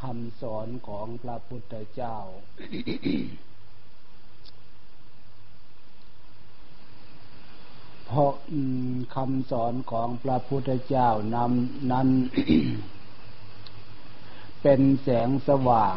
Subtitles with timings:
[0.00, 2.16] คำสอนของพระพุทธเจ้า
[8.06, 8.32] เพราะ
[9.16, 12.08] คำสอนของพระพุทธเจ้านำนั้น
[14.62, 15.96] เป็นแสงสว่าง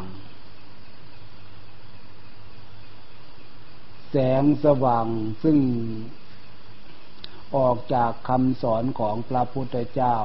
[4.11, 5.07] แสงสว่าง
[5.43, 5.57] ซึ่ง
[7.57, 10.15] ออกจากคำสอนของพระพุทธเจ้า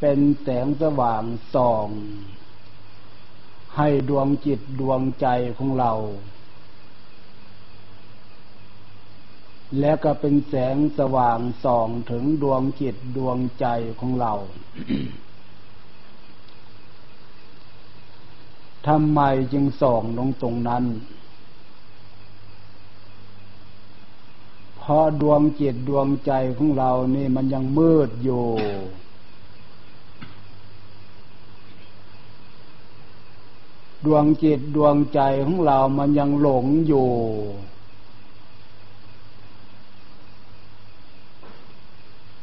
[0.00, 1.24] เป็นแสงสว่าง
[1.54, 1.88] ส่อง
[3.76, 5.26] ให้ดวงจิตดวงใจ
[5.58, 5.92] ของเรา
[9.78, 13.66] และก็เป็นแสงสว่างส่องถึงดวงจิตดวงใจ
[14.00, 14.34] ของเรา
[18.86, 19.20] ทำไม
[19.52, 20.84] จึงส่องลงตรงนั้น
[24.76, 28.44] เพราะดวงจิตดวงใจของเรานี่มันยังมืดอยู่
[34.04, 37.10] ดวงจิตดวงใจของเรามันยังหลงอยู่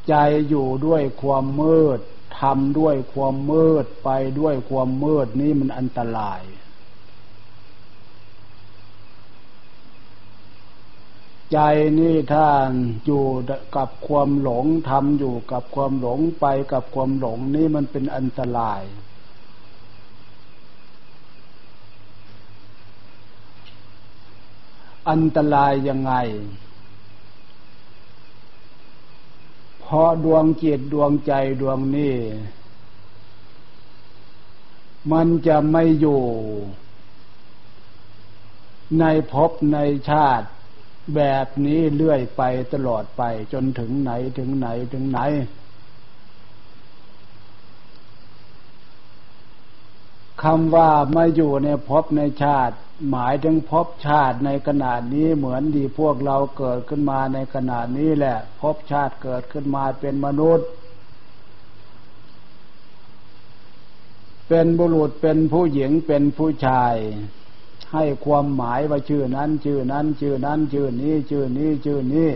[0.08, 0.16] ใจ
[0.50, 2.00] อยู่ด้วยความมืด
[2.40, 6.42] ทำด้วยความมืดไปด้วยความมืดนี่มันอันตราย
[11.54, 11.60] ใจ
[12.00, 12.70] นี่ท่าน
[13.06, 13.26] อยู่
[13.76, 18.82] กับความหลงทำอยู่กับความหลงไปกับความหลงนี่มันเป็นอันตราย
[25.10, 26.14] อันตรายยังไง
[29.80, 32.16] เพราะดวงจิตดวงใจดวงนี้
[35.12, 36.24] มันจะไม่อยู่
[39.00, 39.78] ในภพใน
[40.10, 40.48] ชาติ
[41.16, 42.42] แบบนี้เลื่อยไป
[42.74, 43.22] ตลอดไป
[43.54, 45.20] จนถึงไหนถึงไหนถึงไหน
[50.44, 52.78] คำว่ามาอยู่ในภพในชาติ
[53.10, 60.68] หมายถึงภพชาติในขณะนี้เหมือนดีพวกเราเกิดขึ้นมาในขณะนี้แหละภพชาติเกิดขึ้นมาเป็นมนุษย์
[64.48, 66.96] เป็นบุรุษเป็นผู้หญิงเป็นผู้ชาย
[67.94, 72.30] ให้ความหมายว่าชื่อนั้น ชื่อนั้น ชื่อนั้น ชื่อนี้ ชื่อนี้ ชื่อนี้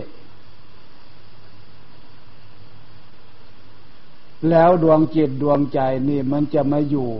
[4.50, 7.10] แล้วดวงจิตดวงใจนี่มันจะมาอยู่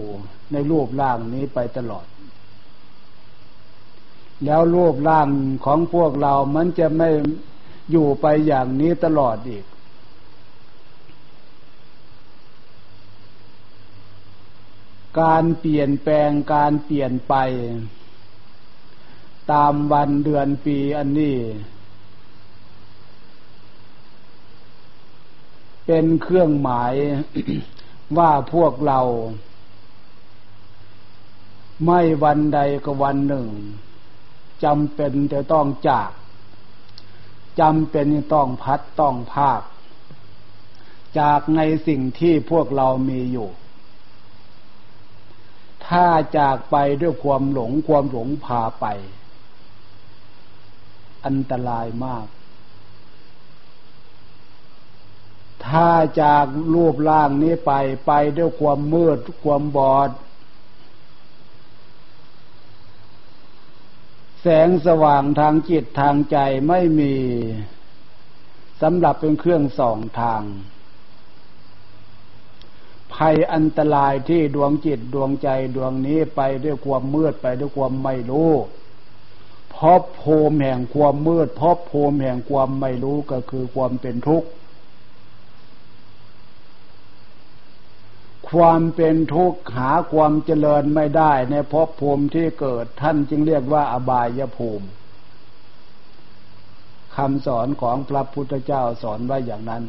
[0.52, 2.06] ในรูปร่างนี้ไปตลอด
[4.44, 5.28] แล้วรูปร่าง
[5.64, 7.08] ของพวกเรามันจะไม่
[7.90, 9.64] อยู่ไปอย่างนี้ตลอดอีก
[15.20, 17.34] การเปลี่ยนแปลงการเปลี่ยนไป
[19.52, 21.36] ตามวันเดือนปีอันนี้
[25.86, 26.94] เป็นเครื่องหมาย
[28.18, 29.00] ว่าพวกเรา
[31.86, 33.46] ไม่วันใดก็วันหนึ่ง
[34.64, 36.10] จำเป็นจะต้องจาก
[37.60, 39.62] จำเป็นต้องพัดต้องภาค
[41.20, 43.50] จากในสิ่งที่พวกเรามีอยู่
[45.86, 46.06] ถ้า
[46.38, 48.86] จากไปด้วยความหลงความหลงพาไป
[51.24, 52.26] อันตรายมาก
[55.66, 55.90] ถ้า
[56.22, 57.72] จากรูปร่างนี้ไป
[58.06, 60.10] ไปด้วยความมืดความบอด
[64.40, 66.38] แสงสว่างทางจิตทางใจ
[66.68, 67.14] ไม่มี
[68.82, 70.42] สำหรับเป็นเครื่องส่องทาง
[73.14, 78.52] ภัยอันตรายที่ดวงจิตดวงใจดวงนี้ไปด้วยความมืดไปด้วยความไม่รู้
[79.74, 84.48] พบภูมิแห่งความมืดพบภูมิแห่งความไม่รู้ก็คือความเป็นทุกข์
[88.52, 94.86] ความเป็นทุกข์หาความเจริญไม่ได้ในภพภูมิที่เกิดท่านจึงเรียกว่าอบายภูมิ
[97.16, 99.84] คำสอนของพระพุทธเจ้าสอนไว้อย่างนั้น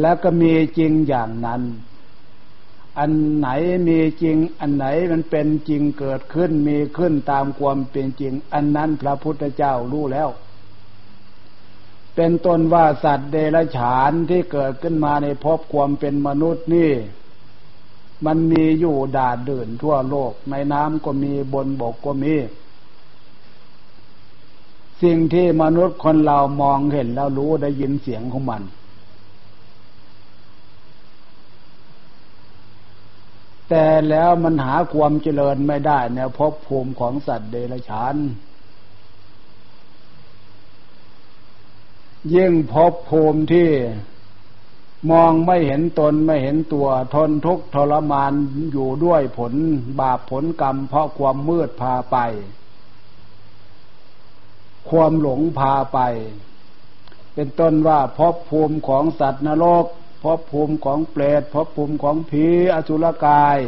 [0.00, 1.62] และก็มีจริงอย่างนั้น
[2.98, 3.48] อันไหน
[3.88, 10.28] มีจริง อันไหนมันเป็นจริงเกิดขึ้นมีขึ้นตามความเป็นจริง อันนั้นพระพุทธเจ้ารู้แล้ว
[12.14, 16.92] เป็นต้นว่าสัตว์เดรัจฉานที่เกิดขึ้นมาในภพความเป็นมนุษย์นี่
[18.26, 22.34] มันมีอยู่ดาดเดินทั่วโลก ในน้ำก็มีบนบกก็มี
[25.02, 28.62] สิ่งที่มนุษย์คนเรามองเห็นแล้วรู้ได้ยินเสียงของมัน
[33.68, 38.14] แต่แล้วมันหาความเจริญไม่ได้ในภพภูมิของสัตว์เดรัจฉาน
[42.34, 43.70] ยิ่งพบภูมิที่
[45.10, 48.32] มองไม่เห็นตนไม่เห็นตัวทนทุกข์ทรมาน
[48.72, 49.52] อยู่ด้วยผล
[50.00, 52.16] บาปผลกรรม เพราะความมืดพาไป
[54.88, 55.98] ความหลงพาไป
[57.34, 59.86] เป็นต้นว่าพบภูมิของสัตว์นรก
[60.22, 62.44] พบภูมิของเปรตพบภูมิของผี
[62.74, 63.58] อสุรกาย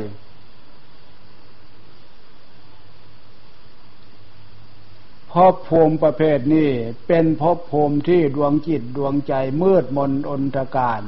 [5.34, 6.70] ภพภูมิประเภทนี้
[7.08, 11.02] เป็นภพภูมิที่ดวงจิตดวงใจมืดมนอนตการ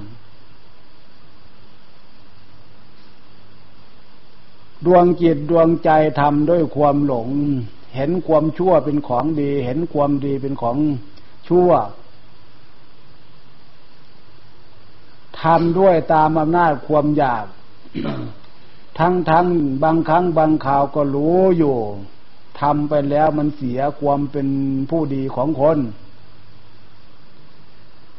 [4.87, 5.91] ดวงจิตดวงใจ
[6.21, 7.29] ทำด้วยความหลง
[7.95, 10.77] เห็นความชั่วเป็นของดี เห็นความดีเป็นของ
[11.49, 11.71] ชั่ว
[15.41, 17.47] ทำด้วยตามอำนาจความอยาก
[18.99, 19.47] ทั้งทั้ง
[19.83, 21.77] บางครั้งบางข่าวก็รู้อยู่
[22.61, 24.49] ทำไปแล้วมันเสียความเป็น
[24.91, 25.79] ผู้ดีของคน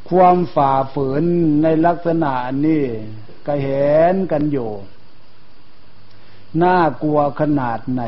[0.10, 1.24] ความฝ่าฝืน
[1.64, 2.34] ในลักษณะ
[2.66, 2.84] นี้
[3.46, 4.72] ก็เห็นกันอยู่
[6.64, 8.04] น่ากลัวขนาดไหน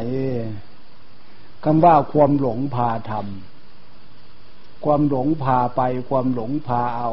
[1.64, 7.12] คำว่าความหลงพาทำความหลงพาไป ความหลงพาเอา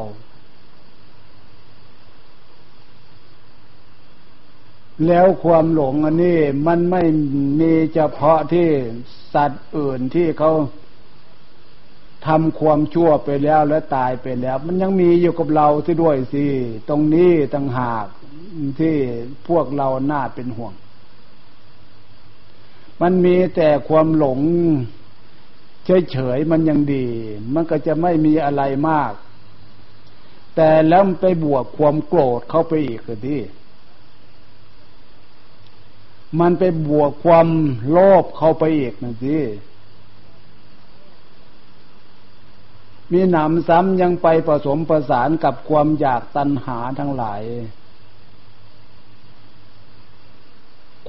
[5.05, 7.03] แล้วความหลงอันนี้มันไม่
[7.59, 8.67] มีเฉพาะที่
[9.33, 10.51] สัตว์อื่นที่เขา
[12.27, 16.45] ทำความชั่วไปแล้วและตายไปแล้ว มันยังมีอยู่กับเราที่ด้วยสิ
[16.89, 18.07] ตรงนี้ต่างหาก
[18.79, 18.95] ที่
[19.47, 20.73] พวกเราหน้าเป็นห่วง
[23.01, 24.39] มันมีแต่ความหลง
[26.11, 27.05] เฉยๆมันยังดี
[27.53, 29.13] มันก็จะไม่มีอะไรมาก
[30.55, 33.41] แต่แล้วไปบวกความโกรธเข้าไปอีกคือที่
[36.39, 37.47] มันไปบวกความ
[37.89, 39.37] โลภเข้าไปอีกนะสิ
[43.11, 47.43] มีหนำซ้ำยังไปผสมประสานกับความอยากตัณหาทั้งหลาย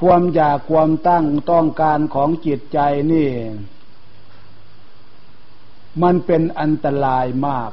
[0.01, 2.79] ความอยากความตั้งต้องการของจิตใจ
[3.13, 3.29] นี่
[6.03, 7.71] มันเป็นอันตรายมาก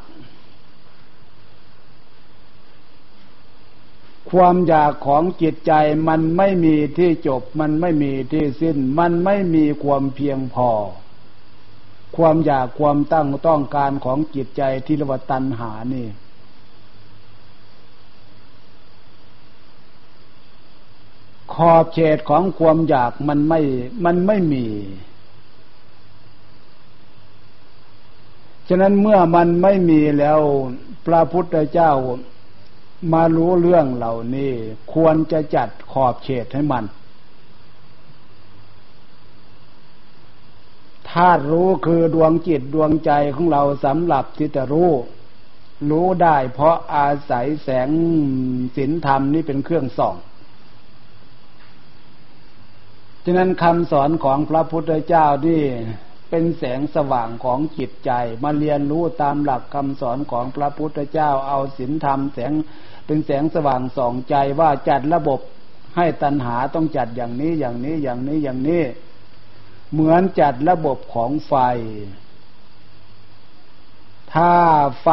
[4.31, 5.73] ความอยากของจิตใจ
[6.07, 10.69] มันไม่มีที่จบ มันไม่มีที่สิ้น มันไม่มีความเพียงพอ
[12.17, 16.07] ความอยากความตั้งต้องการของจิตใจที่เรียกว่าตัณหานี่
[21.53, 23.59] ขอบเขตของความอยากมันไม่
[24.05, 24.65] มันไม่มี
[28.67, 30.39] ฉะนั้นเมื่อมันไม่มีแล้ว
[31.05, 31.91] พระพุทธเจ้า
[33.13, 34.51] มารู้เรื่องเหล่านี้
[34.93, 36.83] ควรจะจัดขอบเขตให้มัน
[41.09, 44.91] ธาตุรู้คือดวงจิตดวงใจของเราสำหรับที่จะรู้
[45.89, 47.89] รู้ได้เพราะอาศัยแสง
[48.75, 50.15] ศีลธรรมนี่เป็นเครื่องส่อง
[53.23, 55.63] ฉะนั้นคำสอนของพระพุทธเจ้านี่
[56.29, 58.11] เป็นแสงสว่างของจิตใจ
[58.43, 62.51] มาเรียนรู้ตามหลักคำสอนของพระพุทธเจ้าเอาศีลธรรมแสง
[63.05, 65.39] เป็นแสงสว่างส่องใจว่าจัดระบบ
[65.95, 68.83] ให้ตัณหาต้องจัดอย่างนี้อย่างนี้อย่างนี้อย่างนี้
[69.91, 71.53] เหมือนจัดระบบของไฟ
[74.33, 74.53] ถ้า
[75.01, 75.09] ไฟ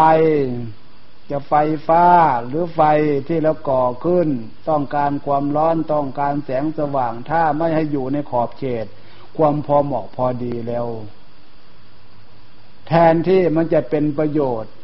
[1.31, 1.55] จะไฟ
[1.89, 2.05] ฟ้า
[2.47, 2.81] หรือไฟ
[3.29, 4.29] ที่เราก่อขึ้น
[4.69, 8.87] ต้องการความร้อนต้องการแสงสว่าง ถ้าไม่ให้อยู่ในขอบเขต
[9.37, 10.87] ความพอเหมาะพอดีแล้ว
[12.87, 14.75] แทนที่มันจะเป็นประโยชน์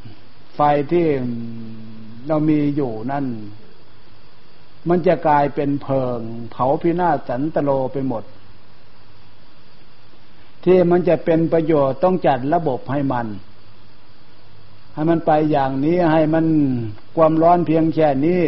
[0.55, 0.61] ไฟ
[0.93, 1.07] ที่
[2.27, 3.27] เรามีอยู่นั่น
[4.89, 8.25] มันจะกลายเป็นเพลิง เผาพินาศสันตโลไปหมด
[10.65, 13.27] ที่มันจะเป็นประโยชน์ต้องจัดระบบให้มัน
[14.95, 16.47] ให้มันไปอย่างนี้ให้มัน
[17.17, 18.43] ความร้อนเพียงแค่นี้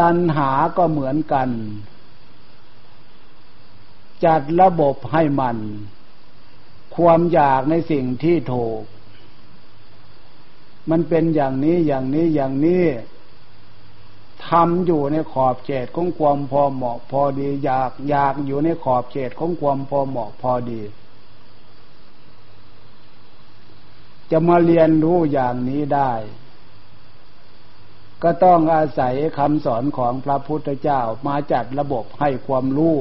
[0.00, 1.48] ตัณหาก็เหมือนกัน
[4.24, 5.56] จัดระบบให้มัน
[6.96, 8.82] ความอยากในสิ่งที่ถูก
[10.90, 12.84] มันเป็นอย่างนี้อย่างนี้อย่างนี้
[14.48, 20.82] ทำอยู่ในขอบเขตของความพอเหมาะพอดี อยากอยากอยู่ในขอบเขตของความพอเหมาะพอดี
[24.30, 26.12] จะมาเรียนรู้อย่างนี้ได้
[28.22, 32.96] ก็ต้องอาศัยคำสอนของพระพุทธเจ้ามาจัดระบบให้ความรู้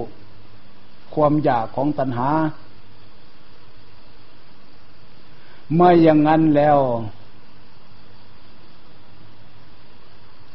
[1.17, 2.29] ความอยากของตัณหา
[5.75, 6.79] ไม่อย่างนั้นแล้ว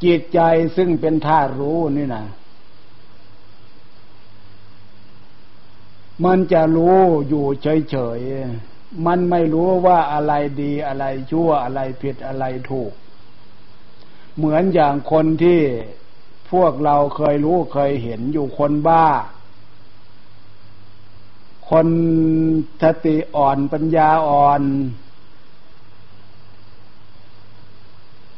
[0.04, 0.40] จิตใจ
[0.76, 2.24] ซึ่งเป็นธาตุรู้นี่นะ
[6.24, 12.92] มันจะรู้อยู่เฉยๆ มันไม่รู้ว่าอะไรดีอะไรชั่วอะไรผิดอะไรถูก
[14.36, 15.60] เหมือนอย่างคนที่
[16.50, 19.06] พวกเราเคยรู้เคยเห็นอยู่คนบ้า
[21.70, 21.88] คน
[22.82, 24.62] สติอ่อนปัญญาอ่อน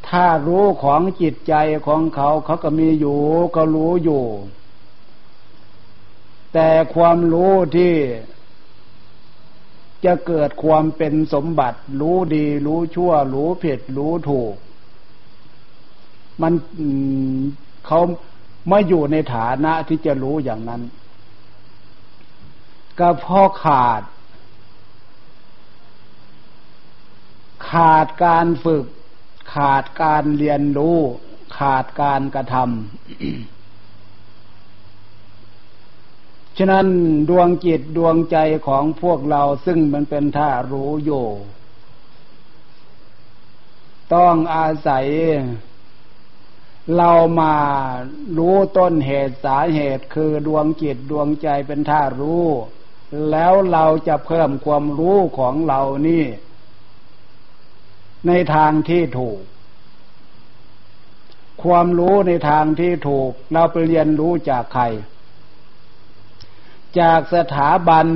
[0.09, 1.55] ถ้ารู้ของจิตใจ
[1.87, 3.21] ของเขาเขาก็มีอยู่
[3.57, 4.25] ก็รู้อยู่
[6.53, 7.95] แต่ความรู้ที่
[10.05, 14.55] จะเกิดความเป็นสมบัติ รู้ดี รู้ชั่ว รู้ผิด รู้ถูก
[16.43, 16.53] มัน
[17.87, 18.01] เขา
[18.69, 20.83] ไม่อยู่ในฐานะที่จะรู้อย่างนั้น
[22.99, 24.03] ก็เพราะขาด
[27.71, 28.87] ขาดการฝึก
[29.55, 30.99] ขาดการเรียนรู้
[31.59, 32.67] ขาดการกระทำ
[36.59, 36.87] ฉะนั้น
[37.29, 38.37] ดวงจิตดวงใจ
[38.67, 41.27] ของพวกเราซึ่งมันเป็นท่ารู้อยู่
[44.15, 45.07] ต้องอาศัย
[46.97, 47.11] เรา
[47.41, 47.55] มา
[48.39, 52.47] รู้ต้นเหตุสาเหตุคือดวงจิตดวงใจเป็นท่ารู้
[53.31, 56.25] แล้วเราจะเพิ่มความรู้ของเรานี่
[58.27, 59.41] ในทางที่ถูก
[61.63, 64.85] ความรู้ในทางที่ถูก เราไปเรียนรู้จากใคร
[67.01, 68.07] จากสถาบัน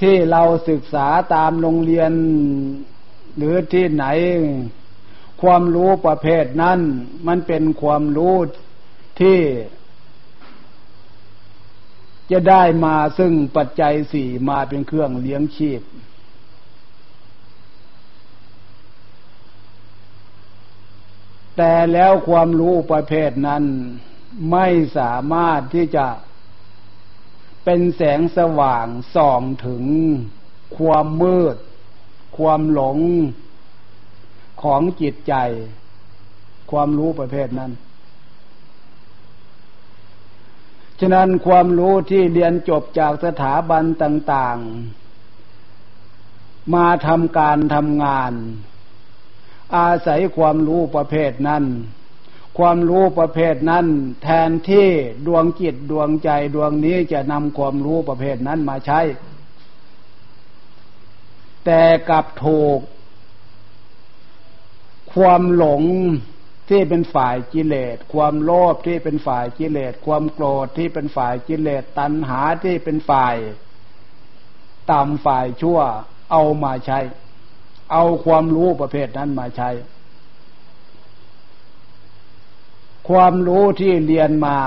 [0.00, 2.12] ที่เราศึกษาตามโรงเรียน
[3.36, 4.04] หรือที่ไหน
[5.42, 6.80] ความรู้ประเภทนั้น
[7.26, 8.36] มันเป็นความรู้
[9.20, 9.38] ที่
[12.30, 15.80] จะได้มาซึ่งปัจจัยสี่มาเป็นเครื่องเลี้ยงชีพ
[21.56, 23.64] แต่แล้วความรู้ประเภทนั้น
[24.52, 24.66] ไม่
[24.98, 26.06] สามารถที่จะ
[27.64, 29.84] เป็นแสงสว่างส่องถึง
[30.78, 31.56] ความมืด
[32.38, 32.98] ความหลง
[34.62, 35.34] ของจิตใจ
[36.70, 37.72] ความรู้ประเภทนั้น
[41.00, 44.58] ฉะนั้นความรู้ที่เรียนจบจากสถาบันต่าง
[45.46, 48.32] ๆ มาทำการทำงาน
[49.76, 51.64] อาศัยความรู้ประเภทนั้น
[52.58, 53.86] ความรู้ประเภทนั้น
[54.22, 54.88] แทนที่
[55.26, 59.00] ดวงจิตดวงใจดวงนี้จะนำความรู้ประเภทนั้นมาใช้
[61.64, 62.80] แต่กับถูก
[65.14, 65.82] ความหลง
[66.68, 73.36] ที่เป็นฝ่ายกิเลส ความโลภที่เป็นฝ่ายกิเลส ความโกรธที่เป็นฝ่ายกิเลส ตัณหาที่เป็นฝ่าย
[74.90, 75.80] ต่ำฝ่ายชั่ว
[76.30, 76.98] เอามาใช้
[77.92, 79.70] เอาความรู้ประเภทนั้นมาใช้
[83.08, 84.58] ความรู้ที่เรียนมา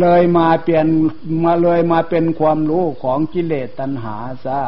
[0.00, 0.86] เลยมาเปลี่ยน
[1.44, 4.60] มาเลยมาเป็นความรู้ของกิเลสตัณหาซะ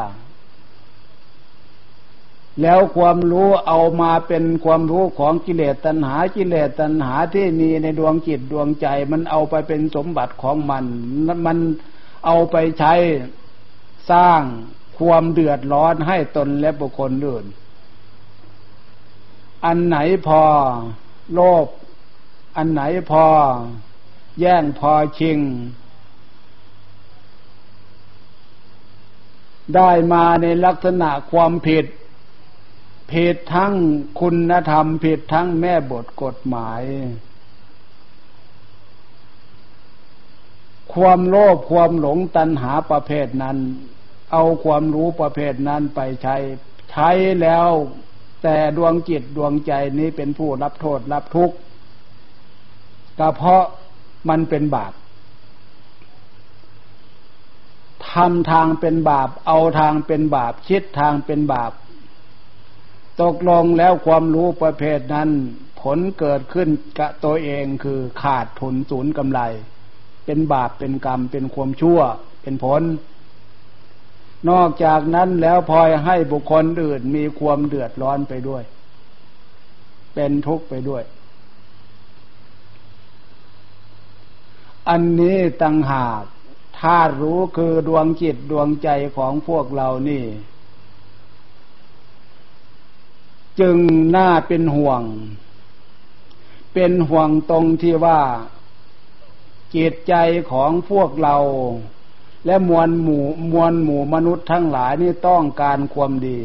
[2.61, 10.85] แล้วความรู้เอามาเป็นความรู้ของกิเลสตัณหากิเลสตัณหาที่มีในดวงจิตดวงใจ มันเอาไปเป็นสมบัติของมัน
[11.45, 11.57] มัน
[12.25, 12.93] เอาไปใช้
[14.11, 14.41] สร้าง
[14.99, 17.45] ความเดือดร้อนให้ตนและบุคคลอื่น
[19.65, 19.97] อันไหน
[20.27, 20.43] พอ
[21.33, 21.67] โลภ
[22.57, 22.81] อันไหน
[23.11, 23.25] พอ
[24.39, 25.39] แย่งพอชิง
[29.75, 31.85] ได้มาในลักษณะความผิด
[33.11, 33.73] ผิดทั้ง
[34.19, 36.81] คุณธรรม ผิดทั้งแม่บทกฎหมาย
[40.93, 43.57] ความโลภความหลงตัณหาประเภทนั้น
[44.31, 46.35] เอาความรู้ประเภทนั้นไปใช้
[46.91, 47.09] ใช้
[47.41, 47.69] แล้ว
[48.43, 51.55] แต่ดวงจิตดวงใจนี้เป็นผู้รับโทษรับทุกข์
[53.19, 53.63] ก็เพราะ
[54.29, 54.93] มันเป็นบาป
[58.11, 61.71] ทำทางเป็นบาป เอาทางเป็นบาป คิดทางเป็นบาป
[63.21, 65.29] ตกลงแล้วความรู้ประเภทนั้น
[65.81, 66.69] ผลเกิดขึ้น
[66.99, 69.41] กับตัวเองคือขาดทุนศูนย์กำไร
[70.25, 71.99] เป็นบาปเป็นกรรมเป็นความชั่ว
[72.41, 72.81] เป็นผล
[74.49, 78.63] นอกจากนั้นแล้วพลอยให้บุคคลอื่นมีความเดือดร้อนไปด้วย
[80.13, 81.03] เป็นทุกข์ไปด้วย
[84.89, 86.23] อันนี้ตั้งหาก
[86.79, 90.23] ถ้ารู้คือดวงจิตดวงใจของพวกเรานี่
[93.59, 93.77] จึง
[94.15, 95.01] น่าเป็นห่วง
[96.73, 98.21] เป็นห่วงตรงที่ว่า
[99.75, 100.13] จิตใจ
[100.51, 101.37] ของพวกเรา
[102.45, 106.39] และมวลหมู่มวลหมู่มนุษย์ทั้งหลายนี่ต้องการความดี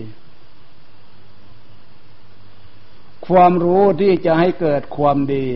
[3.26, 5.48] ความรู้ที่จะให้เกิดความดี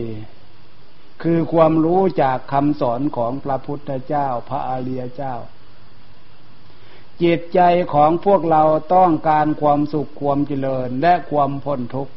[1.23, 5.35] คือความรู้จากคำสอนของพระพุทธเจ้า พระอริยเจ้า
[7.23, 7.59] จิตใจ
[7.93, 8.63] ของพวกเรา
[8.95, 12.13] ต้องการความสุขความเจริญและความพ้นทุกข์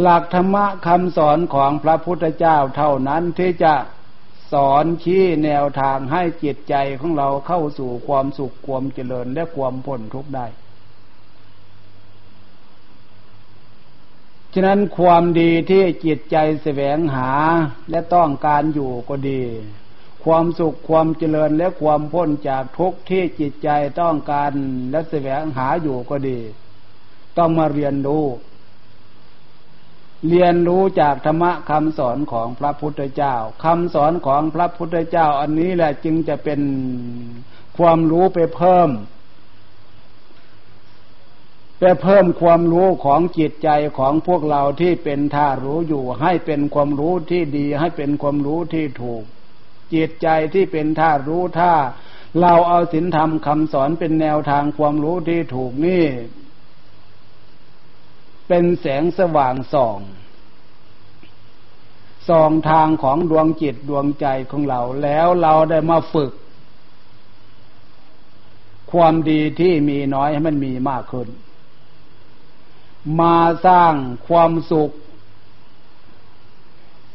[0.00, 3.74] หลักธรรมะคำสอนของพระพุทธเจ้าเท่านั้นที่จะ
[4.52, 10.46] สอนชี้แนวทางให้จิตใจของเราเข้าสู่ความสุขความเจริญและความพ้นทุกข์ได้
[14.54, 17.30] ฉะนั้นความดีที่จิตใจแสวงหา
[17.90, 19.42] และต้องการอยู่ก็ดี
[20.24, 23.68] ความสุขความเจริญและความพ้นจากทุกข์ที่จิตใจ
[24.00, 24.52] ต้องการ
[24.90, 26.38] และแสวงหาอยู่ก็ดี
[27.38, 28.24] ต้องมาเรียนรู้
[30.28, 36.60] เรียนรู้จากธรรมะคำสอนของพระพุทธเจ้าคำสอนของพระพุทธเจ้า อันนี้แหละจึงจะเป็น
[37.78, 38.90] ความรู้ไปเพิ่ม
[41.80, 49.24] ไปเพิ่มความรู้ของจิตใจของพวกเราที่เป็นท่ารู้อยู่ ให้เป็นความรู้ที่ดี ให้เป็นความรู้ที่ถูก
[49.92, 51.72] จิตใจที่เป็นท่ารู้ถ้า
[52.40, 56.04] เราเอาศีลธรรมคำสอนเป็นแนวทางความรู้ที่ถูกนี่
[58.48, 59.98] เป็นแสงสว่างส่อง
[62.28, 66.32] ส่องทางของดวงจิตดวงใจของเราแล้วเราได้มาฝึก
[68.92, 71.28] ความดีที่มีน้อยให้มันมีมากขึ้น
[73.20, 73.36] มา
[73.66, 73.94] สร้าง
[74.28, 74.92] ความสุข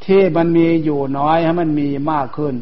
[0.10, 2.56] ที่มันมีอยู่น้อยให้มันมีมากขึ้น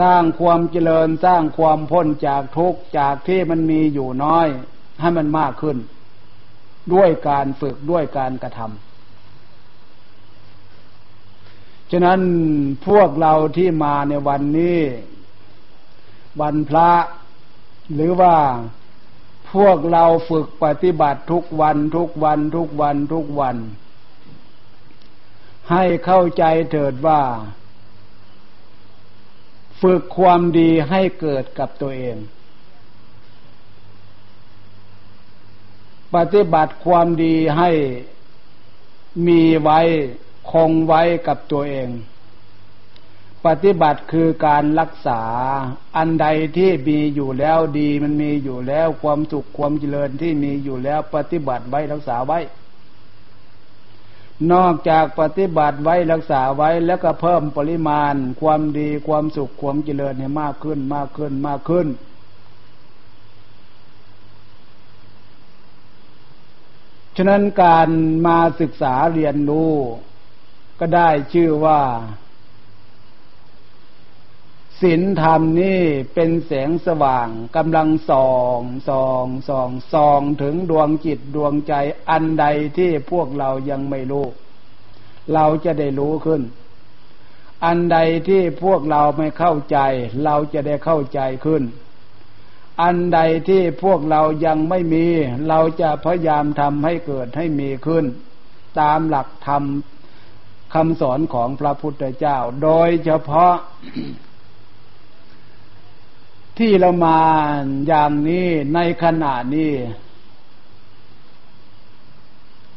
[0.00, 4.46] สร้างความเจริญสร้างความพ้นจากทุกข์จากที่มันมีอยู่น้อย
[5.00, 5.76] ให้มันมากขึ้น
[6.92, 8.70] ด้วยการฝึกด้วยการกระทำ
[11.90, 12.20] ฉะนั้น
[12.86, 14.80] พวกเราที่มาในวันนี้
[16.40, 16.90] วันพระ
[17.94, 18.36] หรือว่า
[19.52, 23.56] พวกเราฝึกปฏิบัติทุกวันทุกวันทุกวันทุกวัน
[25.70, 27.20] ให้เข้าใจเถิดว่า
[29.80, 32.16] ฝึกความดีให้เกิดกับตัวเอง
[36.14, 37.70] ปฏิบัติความดีให้
[39.26, 39.80] มีไว้
[40.50, 41.88] คงไว้กับตัวเอง
[43.46, 45.22] ปฏิบัติคือการรักษา
[45.96, 52.38] อันใดที่มีอยู่แล้วดีมันมีอยู่แล้วความสุขความเจริญที่มีอยู่แล้วปฏิบัติไว้รักษาไว้
[54.52, 61.86] นอกจากปฏิบัติไว้รักษาไว้แล้วก็เพิ่มปริมาณ ความดีความสุขความเจริญให้มากขึ้นมากขึ้นมากขึ้น
[67.16, 67.88] ฉะนั้นการ
[68.26, 69.72] มาศึกษาเรียนรู้
[70.80, 71.80] ก็ได้ชื่อว่า
[74.82, 75.80] ศีลธรรมนี่
[76.14, 81.74] เป็นแสงสว่างกำลังส่องส่องส่องส่องถึงดวงจิตดวงใจ
[82.10, 82.46] อันใด
[82.78, 84.26] ที่พวกเรายังไม่รู้
[85.34, 86.42] เราจะได้รู้ขึ้น
[87.64, 89.78] อันใดที่พวกเราไม่เข้าใจ
[90.24, 91.62] เราจะได้เข้าใจขึ้น
[92.82, 95.06] อันใดที่พวกเรายังไม่มี
[95.48, 98.04] เราจะพยายามทำให้เกิดให้มีขึ้น
[98.80, 99.62] ตามหลักธรรม
[100.74, 103.54] คำสอนของพระพุทธเจ้า โดยเฉพาะ
[106.58, 107.20] ที่เรามา
[107.86, 109.72] อย่างนี้ในขณะนี้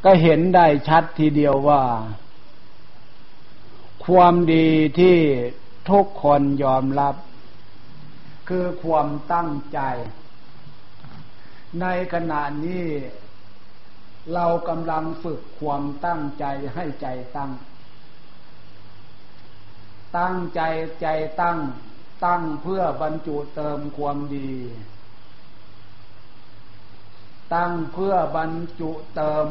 [0.03, 1.83] ก็เห็นได้ชัดทีเดียวว่า
[4.05, 4.67] ความดี
[4.99, 5.17] ที่
[5.89, 7.15] ทุกคนยอมรับ
[8.49, 9.79] คือความตั้งใจ
[11.81, 12.85] ในขณะนี้
[14.33, 17.51] เรากำลังฝึกความตั้งใจให้ใจตั้ง
[20.17, 20.61] ตั้งใจ
[21.01, 21.07] ใจ
[21.41, 21.57] ตั้ง
[22.25, 24.53] ตั้งเพื่อบรรจุเติมความดี
[27.53, 29.47] ตั้งเพื่อบรรจุเติม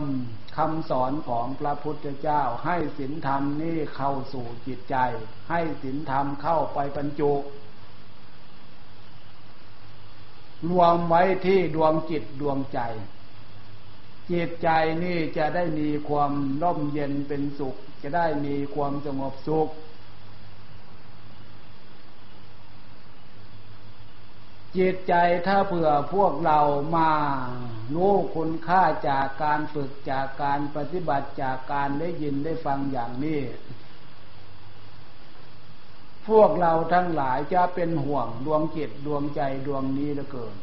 [0.57, 4.97] คำสอนของพระพุทธเจ้า ให้ศีลธรรมนี่เข้าสู่จิตใจ
[5.51, 7.33] ให้ศีลธรรมเข้าไปบรรจุ
[10.71, 12.81] รวมไว้ที่ดวงจิตดวงใจ
[14.31, 14.69] จิตใจ
[15.05, 19.69] นี่จะได้มีความร่มเย็นเป็นสุข จะได้มีความสงบสุข
[24.77, 25.15] จิตใจ
[25.47, 26.61] ถ้าเผื่อพวกเรา
[26.97, 27.11] มา
[27.95, 33.41] รู้คุณค่าจากการฝึกจากการปฏิบัติจากการได้ยินได้ฟังอย่างนี้
[36.29, 40.57] พวกเราทั้งหลายจะเป็นห่วงดวงจิตดวงใจดวงนี้เหลือเกิน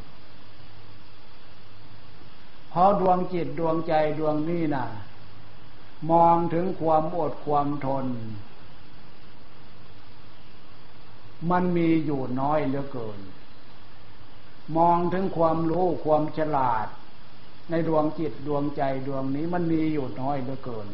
[2.70, 4.86] เพราะดวงจิตดวงใจดวงนี้นะ่ะ
[6.12, 8.06] มองถึงความอดความทน
[11.52, 13.20] มันมีอยู่น้อยเหลือเกิน
[14.78, 16.88] มองถึงความรู้ความฉลาด
[17.70, 20.88] ในดวงจิตดวงใจดวงนี้มันมีอยู่น้อยเหลือเกิน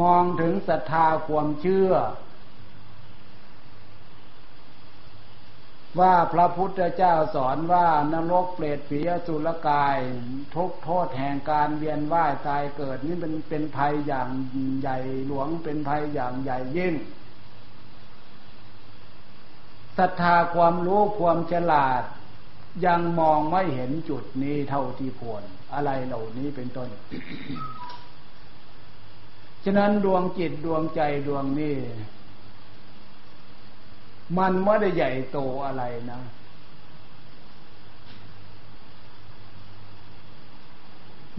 [0.00, 1.92] มองถึงศรัทธาความเชื่อ
[6.00, 9.98] ว่าพระพุทธเจ้าสอนว่านรกเปรตผีอสุรกาย
[10.54, 14.28] ทุกโทษแห่งการเวียนว่ายตายเกิด นี่เป็นเป็นภัยอย่าง
[14.80, 16.94] ใหญ่หลวงเป็นภัยอย่างใหญ่ยิ่ง
[19.98, 22.02] ศรัทธาความรู้ความฉลาด
[22.86, 25.42] ยังมองไม่เห็นจุดนี้เท่าที่ควร
[25.74, 26.88] อะไรเหล่านี้เป็นต้น
[29.64, 31.76] ฉะนั้นดวงจิตดวงใจดวงนี้
[34.38, 36.20] มันไม่ได้ใหญ่โตอะไรนะ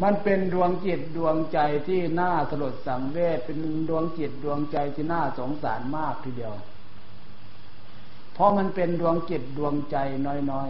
[0.02, 3.58] มันเป็นดวงจิตดวงใจที่น่าสลดสังเวชเป็น
[3.90, 6.54] ดวงจิตดวงใจที่น่าสงสารมากทีเดียว
[8.34, 9.98] เพราะมันเป็นดวงจิตดวงใจ
[10.52, 10.70] น้อย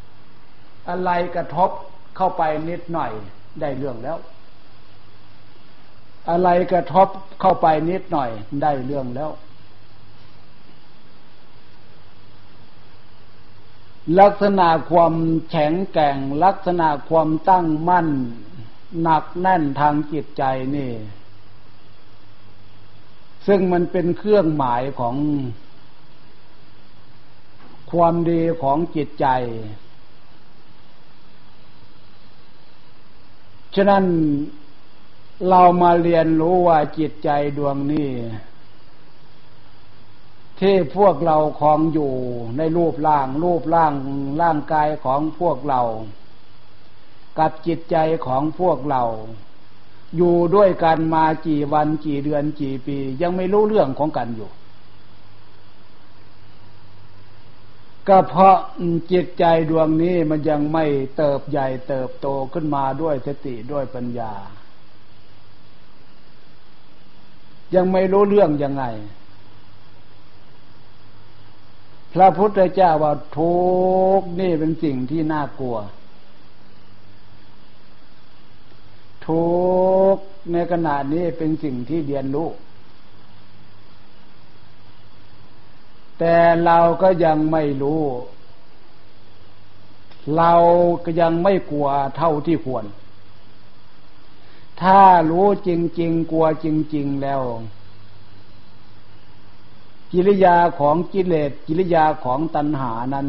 [0.00, 1.70] ๆ อะไรกระทบ
[2.16, 3.12] เข้าไปนิดหน่อย
[3.60, 4.18] ได้เรื่องแล้ว
[6.30, 7.08] อะไรกระทบ
[7.40, 8.30] เข้าไปนิดหน่อย
[8.62, 9.30] ได้เรื่องแล้ว
[14.20, 15.14] ลักษณะความ
[15.50, 18.08] แข็งแกร่งลักษณะความตั้งมั่น
[19.02, 20.42] หนักแน่นทางจิตใจ
[20.76, 20.90] นี่
[23.46, 25.16] ซึ่งมันเป็นเครื่องหมายของ
[27.90, 29.26] ความดีของจิตใจ
[33.74, 34.04] ฉะนั้น
[35.48, 38.10] เรามาเรียนรู้ว่าจิตใจดวงนี้
[40.60, 42.12] ที่พวกเราคลองอยู่
[42.56, 43.92] ในรูปร่าง รูปร่าง
[44.42, 45.80] ร่างกายของพวกเรา
[47.38, 49.02] กับจิตใจของพวกเรา
[50.16, 54.50] อยู่ด้วยกันมากี่วันกี่เดือนกี่ปี ยังไม่รู้เรื่องของกันอยู่
[58.08, 58.56] ก็เพราะ
[59.12, 60.84] จิตใจดวงนี้มันยังไม่
[61.16, 64.32] เติบใหญ่เติบโตขึ้นมาด้วยสติด้วยปัญญา
[67.74, 68.84] ยังไม่รู้เรื่องยังไง
[72.14, 73.56] พระพุทธเจ้าว่าทุ
[74.18, 75.76] กนี่เป็นสิ่งที่น่ากลัว
[79.26, 79.46] ทุ
[80.14, 80.16] ก
[80.52, 82.48] ในขณะนี้เป็นสิ่งที่เรียนรู้
[86.18, 88.02] แต่เราก็ยังไม่รู้
[90.36, 90.52] เรา
[91.04, 92.84] ก็ยังไม่กลัวเท่าที่ควร
[94.82, 97.42] ถ้ารู้จริง ๆ กลัวจริง ๆ แล้ว
[100.12, 103.28] กิริยาของกิเลสกิริยาของตัณหานั้น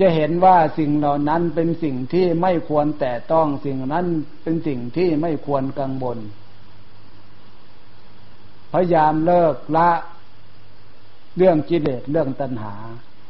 [0.00, 4.06] จะเห็นว่าสิ่งเหล่านั้นเป็นสิ่งที่ไม่ควรแต่ต้องสิ่งนั้น
[4.42, 6.18] เป็นสิ่งที่ไม่ควรกังวล
[8.72, 9.90] พยายามเลิกละ
[11.36, 12.74] เรื่องกิเลสเรื่องตัณหา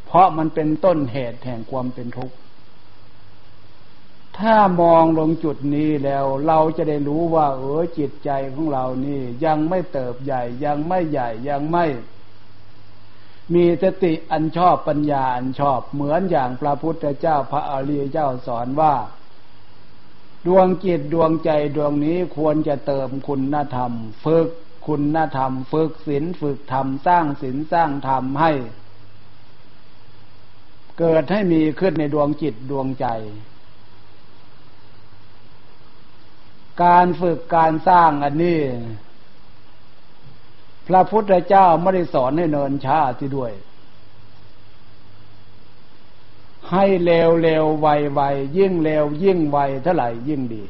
[0.07, 2.37] เพราะมันเป็นต้นเหตุแห่งความเป็นทุกข์
[4.39, 11.87] ถ้ามองลงจุดนี้แล้วเราจะได้รู้ว่า เออจิตใจของเรานี่ ยังไม่เติบใหญ่ยังไม่ใหญ่ยังไม่
[13.55, 18.95] มีสติอันชอบปัญญาอันชอบเหมือนอย่างพระพุทธเจ้าพระอริยเจ้าสอนว่า
[20.47, 23.93] ดวงจิตดวงใจดวงนี้ควรจะเติมคุณธรรม
[24.25, 24.49] ฝึก
[24.87, 28.53] คุณธรรม ฝึกศีลฝึกธรรมสร้างศีลสร้างธรรมให้
[30.99, 33.07] เกิดให้มีขึ้นในดวงจิตดวงใจ
[36.85, 38.61] การฝึกการสร้างอันนี้
[40.89, 43.53] พระพุทธเจ้าไม่ได้สอนให้เนินช้าที่ด้วย
[46.71, 48.21] ให้เร็วเร็วไวไว
[48.57, 50.65] ยิ่งเร็วยิ่งไวเท่าไหร่ยิ่งดี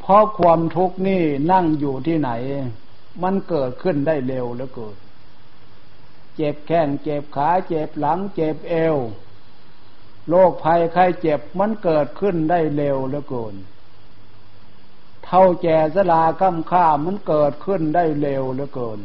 [0.00, 2.30] เพราะความทุกข์นี่นั่งอยู่ที่ไหน
[3.22, 4.96] มันเกิดขึ้นได้เร็วแล้วเกิด
[6.36, 8.96] เจ็บแข้งเจ็บขาเจ็บหลัง เจ็บเอว
[10.28, 13.54] โรคภัยไข้เจ็บมันเกิดขึ้นได้เร็วเหลือเกิน
[15.32, 18.98] ท่าแก่สลาค้ำค่ามันเกิดขึ้นได้เร็วเหลือเกิน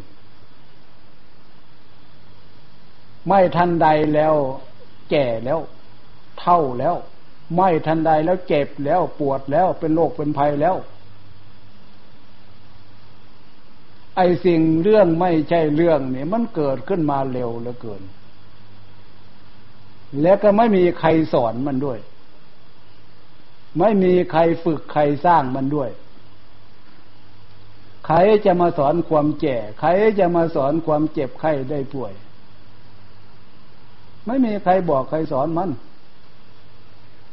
[3.28, 4.36] ไม่ทันใดแล้ว
[5.12, 5.60] แก่แล้ว
[6.40, 6.96] เท่าแล้ว
[7.56, 10.76] ไม่ทันใดแล้วเจ็บแล้วปวดแล้วเป็นโรคเป็นภัยแล้ว
[14.16, 18.02] ไอสิ่งเรื่องไม่ใช่เรื่องนี่มันเกิดขึ้นมาเร็วเหลือเกิน
[20.22, 22.00] แล้วก็ไม่มีใครสอนมันด้วย
[23.80, 25.90] ไม่มีใครฝึกใครสร้างมันด้วย
[28.08, 29.90] ใครจะมาสอนความแก่ ใคร
[30.20, 32.14] จะมาสอนความเจ็บไข้ได้ป่วย
[34.26, 35.70] ไม่มีใครบอกใครสอนมัน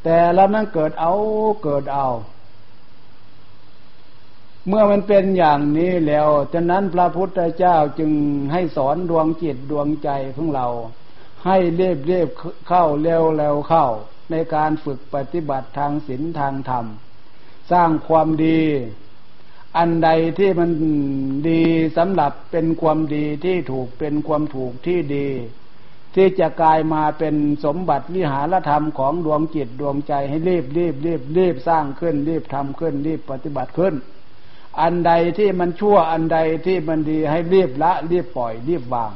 [0.05, 1.15] แต่แล้วมันเกิดเอา
[1.63, 2.09] เกิดเอา
[4.69, 8.11] เมื่อมันเป็นอย่างนี้แล้วฉะนั้นพระพุทธเจ้าจึง
[8.53, 10.67] ให้สอนดวงจิตดวงใจของเรา
[11.47, 12.29] ให้เรียบเรียบ
[12.69, 13.87] เข้าเร็วเร็วเข้า
[14.31, 16.87] ในการฝึกปฏิบัติทางศีลทางธรรม
[17.73, 18.61] สร้างความดี
[19.79, 20.09] อันใด
[20.39, 20.71] ที่มัน
[21.49, 21.63] ดี
[21.97, 25.29] สำหรับเป็นความดีที่ถูกเป็นความถูกที่ดี
[26.15, 27.35] ที่จะกลายมาเป็น
[27.65, 33.95] สมบัติวิหารธรรมของดวงจิตดวงใจให้รีบรีบรีบรีบสร้างขึ้น รีบทำขึ้น รีบปฏิบัติขึ้น
[34.81, 39.13] อันใดที่มันชั่วอันใดที่มันดีให้รีบละ รีบปล่อย รีบวาง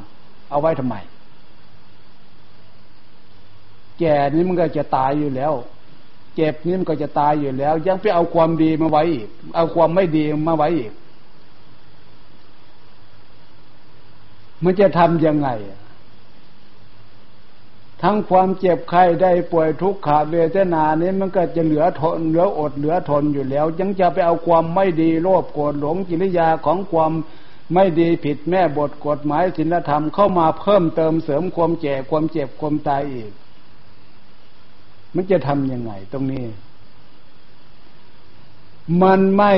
[0.51, 0.97] เอาไว้ทำไม
[3.99, 5.53] แก่นี้มันก็จะตายอยู่แล้ว
[6.41, 10.93] เจ็บนี่มันก็จะตายอยู่แล้ว ยังไปเอาความดีมาไว้อีก เอาความไม่ดีมาไว้อีก
[14.65, 15.49] มันจะทำยังไง
[18.03, 27.13] ทั้งความเจ็บไข้ได้ป่วยทุกข์ขาเวทนานี้มันก็จะเหลือทนเหลืออดเหลือทนอยู่แล้ว ยังจะไปเอาความไม่ดีโลภโกรธหลงกิริยาของความ
[27.75, 33.31] ไม่ดีผิดแม่บทกฎหมายศีลธรรมเข้ามาเพิ่มเติมเสริมความแก่ความเจ็บความตายอีก
[35.15, 36.47] มันจะทำยังไงตรงนี้
[39.03, 39.53] มันไม่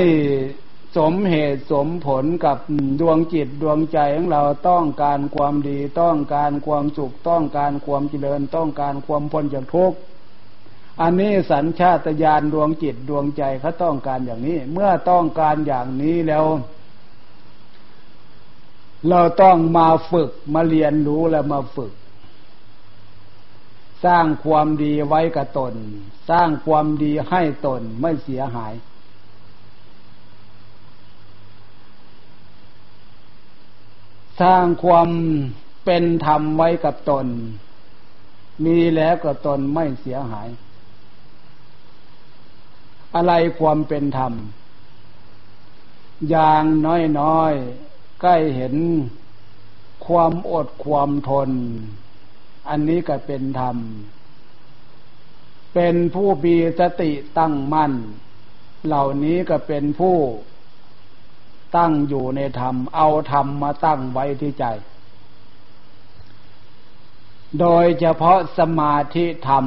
[0.97, 2.57] สมเหตุสมผลกับ
[2.99, 9.97] ดวงจิตดวงใจของเราต้องการความดี ต้องการความสุข ต้องการความเจริญ ต้องการความพ้นจากทุกข์
[11.01, 16.45] อันนี้สัญชาตญาณดวงจิตดวงใจเขาต้องการอย่างนี้ เมื่อต้องการอย่างนี้แล้ว
[19.09, 21.91] เราต้องมาฝึกมาเรียนรู้แล้วมาฝึก
[24.05, 25.73] สร้างความดีไว้กับตน
[26.29, 28.73] สร้างความดีให้ตนไม่เสียหาย
[34.41, 35.09] สร้างความ
[35.85, 37.27] เป็นธรรมไว้กับตน
[38.65, 40.49] มีแล้วกับตนไม่เสียหาย
[43.15, 44.33] อะไรความเป็นธรรม
[46.29, 46.63] อย่าง
[47.19, 48.75] น้อยๆใกล้เห็น
[50.07, 51.49] ความอดความทน
[52.69, 53.77] อันนี้ก็เป็นธรรม
[55.73, 57.93] เป็นผู้มีสติตั้งมั่น
[58.85, 60.17] เหล่านี้ก็เป็นผู้
[61.77, 64.65] ตั้งอยู่ในธรรม เอาธรรมมาตั้งไว้ที่ใจ
[67.59, 69.65] โดยเฉพาะสมาธิธรรม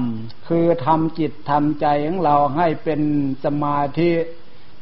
[0.48, 3.00] คือทำจิตทำใจของเราให้เป็น
[3.44, 4.10] สมาธิ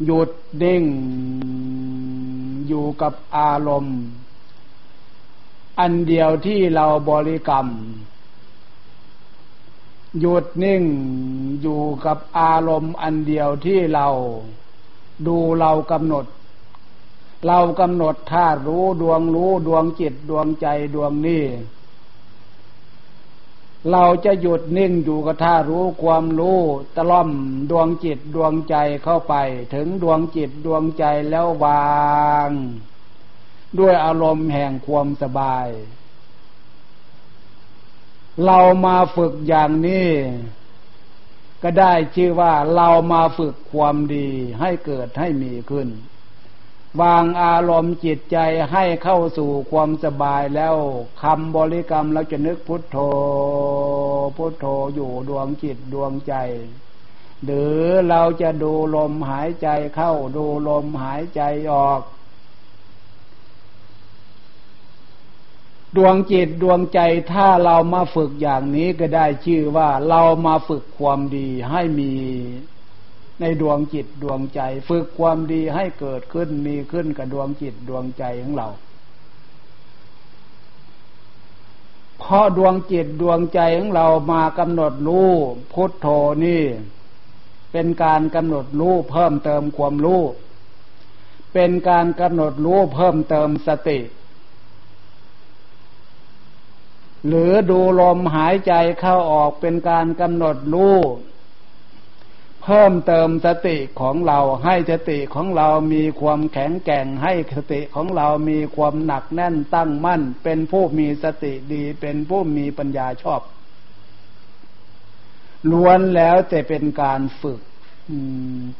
[0.04, 0.30] หยุด
[0.62, 0.84] ดิ่ง
[2.68, 3.98] อยู่กับอารมณ์
[5.80, 7.66] อันเดียวที่เราบริกรรม
[10.20, 10.82] หยุดนิ่ง
[11.62, 14.08] อยู่กับอารมณ์อันเดียวที่เรา
[15.26, 16.26] ดูเรากำหนด
[17.46, 21.44] เรากำหนดธาตุรู้ดวงรู้ดวงจิตดวงใจดวงนี้
[23.90, 26.60] เราจะหยุดนิ่งอยู่กับท่ารู้ความรู้
[26.94, 27.30] ตะล่อม
[27.70, 29.34] ดวงจิตดวงใจเข้าไป
[29.74, 32.50] ถึงดวงจิตดวงใจแล้ววาง
[33.78, 35.68] ด้วยอารมณ์แห่งความสบาย
[38.46, 40.10] เรามาฝึกอย่างนี้
[41.62, 44.28] ก็ได้ชื่อว่าเรามาฝึกความดี
[44.60, 45.88] ให้เกิดให้มีขึ้น
[47.00, 48.38] วางอารมณ์จิตใจ
[48.72, 50.76] ให้เข้าสู่ความสบายแล้ว
[51.22, 52.98] คำบริกรรมเราจะนึกพุทโธ
[54.36, 56.34] พุทโธอยู่ดวงจิตดวงใจ
[57.44, 62.00] หรือเราจะดูลมหายใจเข้าดูลมหายใจออก
[65.96, 67.00] ดวงจิตดวงใจ
[67.32, 72.12] ถ้าเรามาฝึกอย่างนี้ก็ได้ชื่อว่าเรามาฝึกความดีให้มี
[73.40, 78.68] ในดวงจิตดวงใจ ฝึกความดีให้เกิดขึ้นมีขึ้นกับดวงจิตดวงใจของเรา
[82.18, 85.30] เพราะดวงจิตดวงใจของเรามากำหนดรู้
[85.72, 86.06] พุทโธ
[86.44, 86.62] นี่
[87.72, 90.22] เป็นการกำหนดรู้เพิ่มเติมความรู้
[91.52, 93.98] เป็นการกำหนดรู้เพิ่มเติมสติ
[97.26, 100.98] หรือดูลมหายใจเข้าออกเป็นการกำหนดรู้
[102.62, 113.42] เพิ่มเติมสติของเราให้สติของเรามีความแข็งแกร่งให้สติของเรามีความหนักแน่นตั้งมั่น เป็นผู้มีสติดีเป็นผู้มีปัญญาชอบ
[115.70, 117.60] ล้วนแล้วแต่เป็นการฝึก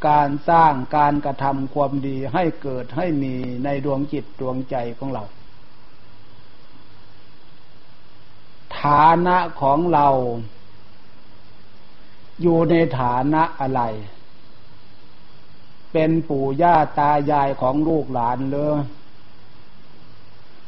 [0.09, 5.24] การสร้างการกระทำความดีให้เกิดให้มีในดวงจิตดวงใจของเรา
[8.84, 10.08] ฐานะของเรา
[12.42, 13.82] อยู่ในฐานะอะไร
[15.92, 18.78] เป็นปู่ย่าตายายของลูกหลานเลย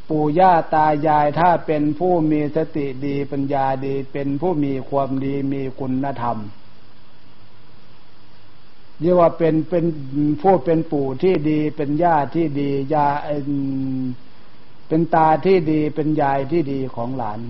[0.08, 6.38] ปู่ย่าตายายถ้าเป็นผู้มีสติดีปัญญาดี เป็นผู้มีความดีมีคุณธรรม
[9.00, 9.84] เรียกว่าเป็นเป็น
[10.42, 13.06] ผู้เป็นปู่ที่ดีเป็นย่าที่ดียา
[14.88, 17.40] เป็นตาที่ดีเป็นยายที่ดีของหลาน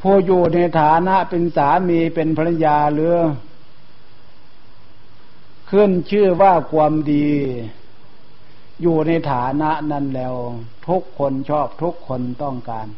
[0.00, 3.16] ผู้อยู่ในฐานะเป็นสามีเป็นภรรยาหรือ
[5.70, 7.28] ขึ้นชื่อว่าความดี
[8.82, 10.34] อยู่ในฐานะนั้นแล้ว
[10.88, 12.88] ทุกคนชอบทุกคนต้องการ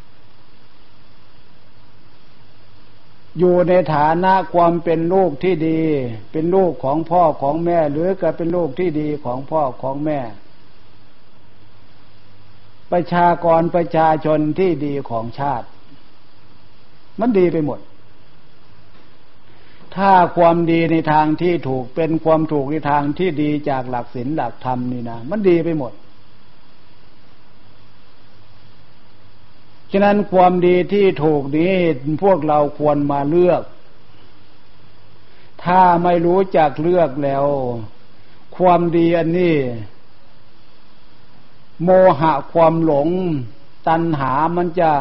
[3.39, 5.81] อยู่ในฐานะความเป็นลูกที่ดี
[6.31, 10.19] เป็นลูกของพ่อของแม่ หรือก็เป็นลูกที่ดีของพ่อของแม่
[12.91, 15.67] ประชากรประชาชนที่ดีของชาติ
[17.19, 17.79] มันดีไปหมด
[19.95, 25.93] ถ้าความดีในทางที่ถูกเป็นความถูกในทางที่ดีจากหลักศีลหลักธรรมนี่นะมันดีไปหมด
[29.91, 31.73] ฉะนั้นความดีที่ถูกนี้
[32.23, 33.63] พวกเราควรมาเลือก
[35.63, 37.45] ถ้าไม่รู้จักเลือกแล้ว
[38.57, 39.55] ความดีอันนี้
[41.83, 43.09] โมหะความหลง
[43.87, 44.91] ตัณหามันจะ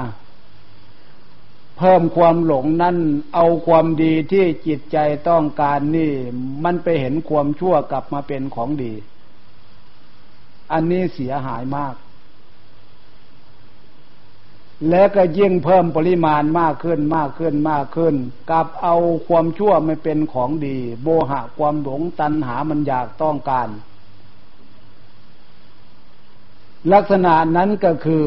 [1.80, 2.96] เพิ่มความหลงนั่น
[3.34, 6.12] เอาความดีที่จิตใจต้องการนี่
[6.64, 8.92] มันไปเห็นความชั่วกลับมาเป็นของดี
[10.72, 11.94] อันนี้เสียหายมาก
[14.88, 18.14] และก็ยิ่งเพิ่มปริมาณมากขึ้นมากขึ้นมากขึ้น
[18.50, 18.96] กลับเอา
[19.28, 23.68] ความชั่วไม่เป็นของดี โบหะความหลงตัณหามันอยากต้องการ
[26.92, 28.26] ลักษณะนั้นก็คือ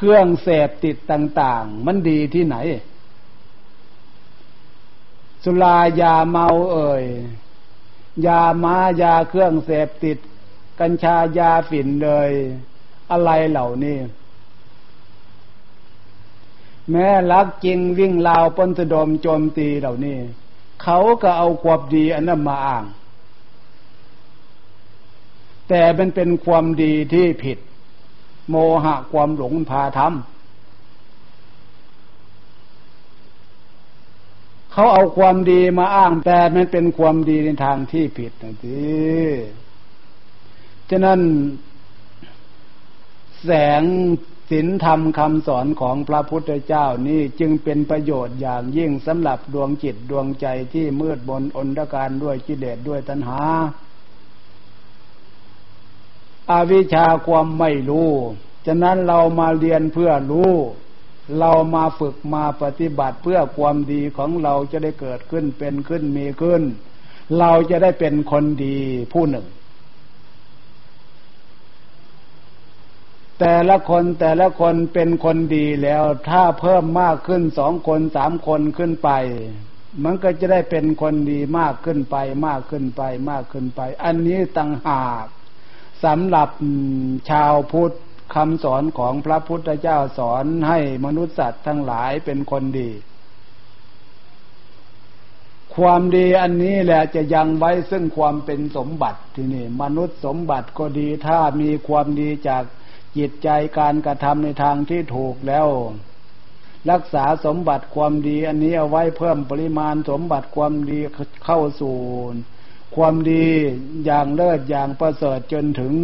[0.00, 2.56] เครื่องเสพติดต่าง ๆ มันดีที่ไหน
[5.44, 7.04] สุรายาเมาเอ่ย
[8.26, 10.18] ยามายาเครื่องเสพติด
[10.80, 12.30] กัญชายาฝิ่นเลย
[13.10, 13.98] อะไรเหล่านี้
[16.90, 20.18] แม้ลักจริงวิ่งราวปนสะดมโจมตีเหล่านี้
[20.82, 22.84] เขาก็เอาความดีอันนั้นมาอ้าง
[25.68, 27.58] แต่มันเป็นความดีที่ผิด
[28.50, 30.10] โมหะความหลงพาทำ
[34.72, 38.88] เขาเอาความดีมาอ้างแต่มันเป็นความดีในทางที่ผิดนะที
[40.90, 41.20] ฉะนั้น
[43.44, 43.82] แสง
[44.50, 53.40] ศีลธรรมคำสอนของพระพุทธเจ้านี่จึงเป็นประโยชน์อย่างยิ่งสำหรับดวงจิตดวงใจที่มืดบนอนตการด้วยกิเลสด้วยตัณหา
[56.50, 58.10] อวิชาความไม่รู้
[58.66, 60.52] ฉะนั้นเรามาเรียนเพื่อรู้
[61.38, 66.62] เรามาฝึกมาปฏิบัติเพื่อความดีของเราจะได้เกิดขึ้นเป็นขึ้นมีขึ้น
[67.38, 68.78] เราจะได้เป็นคนดี
[69.12, 69.46] ผู้หนึ่ง
[73.40, 79.10] แต่ละคนแต่ละคนเป็นคนดีแล้ว ถ้าเพิ่มมากขึ้นสองคนสามคนขึ้นไป
[80.04, 85.26] มันก็จะได้เป็นคนดีมากขึ้นไปมากขึ้นไปมากขึ้นไป อันนี้ต่างหาก
[86.04, 86.50] สำหรับ
[87.30, 87.92] ชาวพุทธ
[88.34, 92.90] คำสอนของพระพุทธเจ้าสอนให้มนุษย์สัตว์ทั้งหลายเป็นคนดี
[95.76, 102.64] ความดีอันนี้แหละจะยังไว้ซึ่งความเป็นสมบัติที่นี่ มนุษย์สมบัติก็ดีถ้ามีความดีจาก
[103.16, 105.68] จิตใจการกระทำในทางที่ถูกแล้ว
[106.90, 110.98] รักษาสมบัติความดีอันนี้เอาไว้เพิ่มปริมาณสมบัติความดี
[111.44, 111.96] เข้าสู่
[112.96, 113.46] ความดี
[114.04, 115.94] อย่างเลิศอย่างประเสริฐจนถึง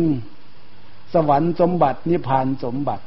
[1.14, 3.04] สวรรค์สมบัตินิพพานสมบัติ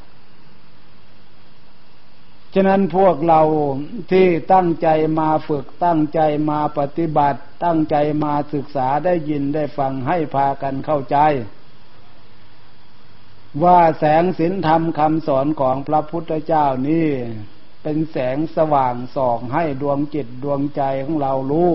[2.54, 3.42] ฉะนั้นพวกเรา
[4.12, 4.88] ที่ตั้งใจ
[5.20, 11.18] มาฝึกตั้งใจมาปฏิบัติ ตั้งใจมาศึกษาได้ยินได้ฟังให้พากันเข้าใจ
[13.64, 17.10] ว่าแสงศีลธรรมคำสอนของพระพุทธเจ้านี่
[17.84, 21.74] เป็นแสงสว่างส่องให้ดวงจิตดวงใจของเรารู้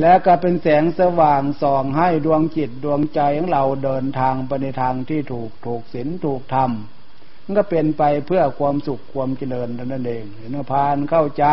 [0.00, 6.70] และก็เป็นแสงสว่างส่องให้ดวงจิตดวงใจของเราเดินทางไปในทางที่ถูกถูกศีลถูกธรรม
[7.44, 11.44] มันก็เป็นไปเพื่อความสุขความเจริญนั่นเองเห็นพานเข้าใจ